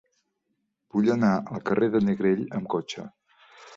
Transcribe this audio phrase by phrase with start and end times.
[0.95, 3.07] Vull anar al carrer de Negrell amb cotxe.